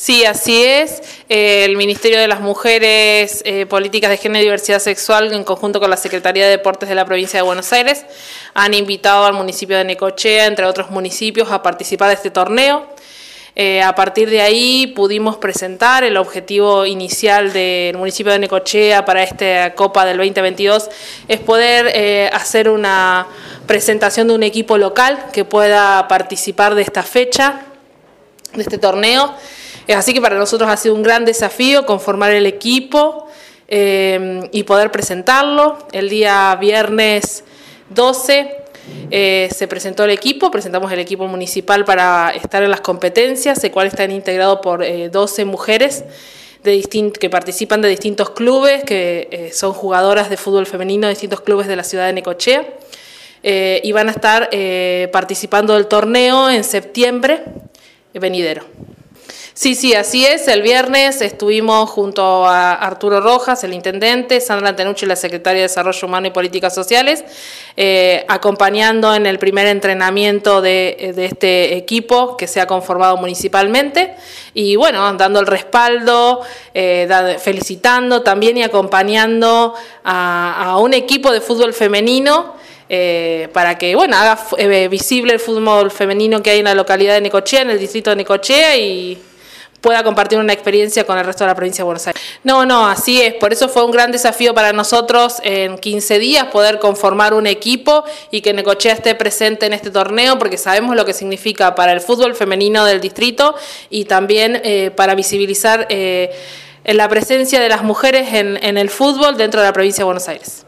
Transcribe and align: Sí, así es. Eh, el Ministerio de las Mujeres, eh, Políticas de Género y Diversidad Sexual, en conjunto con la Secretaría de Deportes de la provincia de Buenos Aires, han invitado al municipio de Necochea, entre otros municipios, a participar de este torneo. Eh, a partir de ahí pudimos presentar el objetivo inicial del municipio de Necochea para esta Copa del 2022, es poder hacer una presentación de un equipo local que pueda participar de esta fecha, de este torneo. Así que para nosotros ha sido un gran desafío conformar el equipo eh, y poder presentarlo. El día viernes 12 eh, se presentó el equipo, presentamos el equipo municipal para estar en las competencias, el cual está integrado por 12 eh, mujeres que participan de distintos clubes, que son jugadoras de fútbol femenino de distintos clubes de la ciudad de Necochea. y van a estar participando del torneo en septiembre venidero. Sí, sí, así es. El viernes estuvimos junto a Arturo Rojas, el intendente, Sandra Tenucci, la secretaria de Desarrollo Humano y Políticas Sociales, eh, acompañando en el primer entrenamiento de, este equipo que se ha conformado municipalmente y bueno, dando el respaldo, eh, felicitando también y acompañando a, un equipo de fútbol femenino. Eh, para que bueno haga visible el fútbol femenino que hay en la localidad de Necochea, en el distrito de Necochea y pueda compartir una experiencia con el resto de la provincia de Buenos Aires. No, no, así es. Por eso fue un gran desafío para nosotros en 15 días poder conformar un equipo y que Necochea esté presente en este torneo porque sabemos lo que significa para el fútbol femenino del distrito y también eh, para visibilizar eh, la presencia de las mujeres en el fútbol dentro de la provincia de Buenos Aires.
Sí, 0.00 0.24
así 0.24 0.64
es. 0.64 1.02
Eh, 1.28 1.66
el 1.66 1.76
Ministerio 1.76 2.18
de 2.18 2.26
las 2.26 2.40
Mujeres, 2.40 3.42
eh, 3.44 3.66
Políticas 3.66 4.08
de 4.08 4.16
Género 4.16 4.40
y 4.40 4.44
Diversidad 4.44 4.78
Sexual, 4.78 5.30
en 5.34 5.44
conjunto 5.44 5.78
con 5.78 5.90
la 5.90 5.98
Secretaría 5.98 6.44
de 6.44 6.52
Deportes 6.52 6.88
de 6.88 6.94
la 6.94 7.04
provincia 7.04 7.38
de 7.38 7.42
Buenos 7.42 7.70
Aires, 7.74 8.06
han 8.54 8.72
invitado 8.72 9.26
al 9.26 9.34
municipio 9.34 9.76
de 9.76 9.84
Necochea, 9.84 10.46
entre 10.46 10.64
otros 10.64 10.90
municipios, 10.90 11.52
a 11.52 11.62
participar 11.62 12.08
de 12.08 12.14
este 12.14 12.30
torneo. 12.30 12.86
Eh, 13.54 13.82
a 13.82 13.94
partir 13.94 14.30
de 14.30 14.40
ahí 14.40 14.86
pudimos 14.86 15.36
presentar 15.36 16.02
el 16.02 16.16
objetivo 16.16 16.86
inicial 16.86 17.52
del 17.52 17.98
municipio 17.98 18.32
de 18.32 18.38
Necochea 18.38 19.04
para 19.04 19.22
esta 19.22 19.74
Copa 19.74 20.06
del 20.06 20.16
2022, 20.16 20.88
es 21.28 21.40
poder 21.40 22.32
hacer 22.32 22.70
una 22.70 23.26
presentación 23.66 24.28
de 24.28 24.34
un 24.34 24.44
equipo 24.44 24.78
local 24.78 25.26
que 25.30 25.44
pueda 25.44 26.08
participar 26.08 26.74
de 26.74 26.80
esta 26.80 27.02
fecha, 27.02 27.66
de 28.54 28.62
este 28.62 28.78
torneo. 28.78 29.34
Así 29.88 30.14
que 30.14 30.20
para 30.20 30.36
nosotros 30.36 30.70
ha 30.70 30.76
sido 30.76 30.94
un 30.94 31.02
gran 31.02 31.24
desafío 31.24 31.84
conformar 31.84 32.32
el 32.32 32.46
equipo 32.46 33.28
eh, 33.72 34.48
y 34.50 34.64
poder 34.64 34.90
presentarlo. 34.90 35.78
El 35.92 36.08
día 36.08 36.56
viernes 36.60 37.44
12 37.90 38.56
eh, 39.12 39.48
se 39.54 39.68
presentó 39.68 40.04
el 40.04 40.10
equipo, 40.10 40.50
presentamos 40.50 40.90
el 40.92 40.98
equipo 40.98 41.28
municipal 41.28 41.84
para 41.84 42.30
estar 42.30 42.64
en 42.64 42.70
las 42.70 42.80
competencias, 42.80 43.62
el 43.62 43.70
cual 43.70 43.86
está 43.86 44.04
integrado 44.04 44.60
por 44.60 44.84
12 45.10 45.42
eh, 45.42 45.44
mujeres 45.44 46.04
que 46.62 47.30
participan 47.30 47.80
de 47.80 47.88
distintos 47.88 48.30
clubes, 48.30 48.84
que 48.84 49.50
son 49.54 49.72
jugadoras 49.72 50.28
de 50.28 50.36
fútbol 50.36 50.66
femenino 50.66 51.06
de 51.06 51.14
distintos 51.14 51.40
clubes 51.40 51.66
de 51.68 51.76
la 51.76 51.84
ciudad 51.84 52.06
de 52.06 52.12
Necochea. 52.12 52.66
y 53.42 53.92
van 53.92 54.08
a 54.08 54.10
estar 54.10 54.50
participando 55.10 55.72
del 55.72 55.86
torneo 55.86 56.50
en 56.50 56.62
septiembre 56.62 57.44
venidero. 58.14 58.64
Sí, 59.60 59.74
sí, 59.74 59.94
así 59.94 60.24
es. 60.24 60.48
El 60.48 60.62
viernes 60.62 61.20
estuvimos 61.20 61.90
junto 61.90 62.46
a 62.46 62.72
Arturo 62.72 63.20
Rojas, 63.20 63.62
el 63.62 63.74
intendente, 63.74 64.40
Sandra 64.40 64.74
Tenucci, 64.74 65.04
la 65.04 65.16
secretaria 65.16 65.58
de 65.58 65.68
Desarrollo 65.68 66.06
Humano 66.06 66.28
y 66.28 66.30
Políticas 66.30 66.74
Sociales, 66.74 67.24
eh, 67.76 68.24
acompañando 68.28 69.14
en 69.14 69.26
el 69.26 69.38
primer 69.38 69.66
entrenamiento 69.66 70.62
de, 70.62 71.12
este 71.18 71.76
equipo 71.76 72.38
que 72.38 72.46
se 72.46 72.60
ha 72.60 72.66
conformado 72.66 73.18
municipalmente 73.18 74.14
y 74.54 74.76
bueno, 74.76 75.12
dando 75.14 75.40
el 75.40 75.46
respaldo, 75.46 76.40
eh, 76.72 77.36
felicitando 77.38 78.22
también 78.22 78.56
y 78.56 78.62
acompañando 78.62 79.74
a, 80.04 80.78
un 80.80 80.94
equipo 80.94 81.32
de 81.32 81.40
fútbol 81.42 81.74
femenino. 81.74 82.54
Eh, 82.92 83.48
para 83.52 83.78
que 83.78 83.94
bueno 83.94 84.16
haga 84.16 84.36
visible 84.88 85.32
el 85.32 85.38
fútbol 85.38 85.92
femenino 85.92 86.42
que 86.42 86.50
hay 86.50 86.58
en 86.58 86.64
la 86.64 86.74
localidad 86.74 87.14
de 87.14 87.20
Necochea, 87.20 87.62
en 87.62 87.70
el 87.70 87.78
distrito 87.78 88.10
de 88.10 88.16
Necochea 88.16 88.76
y 88.76 89.16
pueda 89.80 90.02
compartir 90.02 90.38
una 90.38 90.52
experiencia 90.52 91.04
con 91.04 91.16
el 91.16 91.24
resto 91.24 91.44
de 91.44 91.48
la 91.48 91.54
provincia 91.54 91.82
de 91.82 91.84
Buenos 91.84 92.06
Aires. 92.08 92.20
No, 92.42 92.66
no, 92.66 92.88
así 92.88 93.22
es. 93.22 93.34
Por 93.34 93.52
eso 93.52 93.68
fue 93.68 93.84
un 93.84 93.92
gran 93.92 94.10
desafío 94.10 94.54
para 94.54 94.72
nosotros 94.72 95.36
en 95.44 95.78
15 95.78 96.18
días 96.18 96.46
poder 96.46 96.80
conformar 96.80 97.32
un 97.32 97.46
equipo 97.46 98.04
y 98.32 98.40
que 98.40 98.52
Necochea 98.52 98.94
esté 98.94 99.14
presente 99.14 99.66
en 99.66 99.72
este 99.72 99.90
torneo 99.90 100.36
porque 100.38 100.58
sabemos 100.58 100.96
lo 100.96 101.04
que 101.04 101.12
significa 101.12 101.76
para 101.76 101.92
el 101.92 102.00
fútbol 102.00 102.34
femenino 102.34 102.84
del 102.84 103.00
distrito 103.00 103.54
y 103.88 104.04
también 104.04 104.60
eh, 104.64 104.90
para 104.90 105.14
visibilizar 105.14 105.86
eh, 105.90 106.30
la 106.84 107.08
presencia 107.08 107.60
de 107.60 107.68
las 107.68 107.84
mujeres 107.84 108.32
en 108.32 108.78
el 108.78 108.90
fútbol 108.90 109.36
dentro 109.36 109.60
de 109.60 109.66
la 109.68 109.72
provincia 109.72 110.02
de 110.02 110.06
Buenos 110.06 110.28
Aires. 110.28 110.64